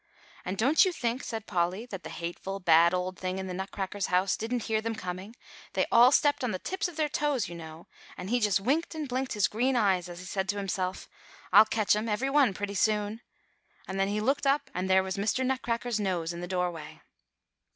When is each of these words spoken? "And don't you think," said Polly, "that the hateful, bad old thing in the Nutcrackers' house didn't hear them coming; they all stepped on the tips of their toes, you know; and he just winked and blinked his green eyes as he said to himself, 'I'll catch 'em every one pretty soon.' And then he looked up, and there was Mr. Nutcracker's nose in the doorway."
"And 0.43 0.57
don't 0.57 0.83
you 0.83 0.91
think," 0.91 1.21
said 1.23 1.45
Polly, 1.45 1.85
"that 1.85 2.01
the 2.01 2.09
hateful, 2.09 2.59
bad 2.59 2.91
old 2.91 3.19
thing 3.19 3.37
in 3.37 3.45
the 3.45 3.53
Nutcrackers' 3.53 4.07
house 4.07 4.35
didn't 4.35 4.63
hear 4.63 4.81
them 4.81 4.95
coming; 4.95 5.35
they 5.73 5.85
all 5.91 6.11
stepped 6.11 6.43
on 6.43 6.49
the 6.49 6.57
tips 6.57 6.87
of 6.87 6.95
their 6.95 7.07
toes, 7.07 7.47
you 7.47 7.53
know; 7.53 7.85
and 8.17 8.31
he 8.31 8.39
just 8.39 8.59
winked 8.59 8.95
and 8.95 9.07
blinked 9.07 9.33
his 9.33 9.47
green 9.47 9.75
eyes 9.75 10.09
as 10.09 10.17
he 10.17 10.25
said 10.25 10.49
to 10.49 10.57
himself, 10.57 11.07
'I'll 11.53 11.65
catch 11.65 11.95
'em 11.95 12.09
every 12.09 12.31
one 12.31 12.55
pretty 12.55 12.73
soon.' 12.73 13.21
And 13.87 13.99
then 13.99 14.07
he 14.07 14.19
looked 14.19 14.47
up, 14.47 14.71
and 14.73 14.89
there 14.89 15.03
was 15.03 15.17
Mr. 15.17 15.45
Nutcracker's 15.45 15.99
nose 15.99 16.33
in 16.33 16.41
the 16.41 16.47
doorway." 16.47 17.01